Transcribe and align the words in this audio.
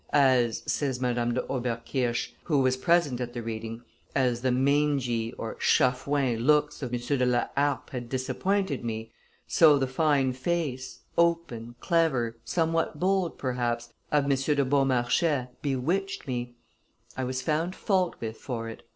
"As," 0.13 0.63
says 0.65 0.99
Madame 0.99 1.35
de 1.35 1.43
Oberkirsch, 1.43 2.31
who 2.45 2.61
was 2.63 2.75
present 2.75 3.21
at 3.21 3.33
the 3.33 3.43
reading, 3.43 3.83
as 4.15 4.41
the 4.41 4.51
mangy 4.51 5.31
(chafouin) 5.59 6.39
looks 6.39 6.81
of 6.81 6.91
M. 6.91 6.99
de 6.99 7.23
la 7.23 7.49
Harpe 7.55 7.91
had 7.91 8.09
disappointed 8.09 8.83
me, 8.83 9.11
so 9.45 9.77
the 9.77 9.85
fine 9.85 10.33
face, 10.33 11.01
open, 11.19 11.75
clever, 11.81 12.35
somewhat 12.43 12.99
bold, 12.99 13.37
perhaps, 13.37 13.93
of 14.11 14.23
M. 14.23 14.31
de 14.31 14.65
Beaumarchais 14.65 15.49
bewitched 15.61 16.25
me. 16.25 16.55
I 17.15 17.23
was 17.23 17.43
found 17.43 17.75
fault 17.75 18.15
with 18.19 18.37
for 18.37 18.67
it. 18.69 18.81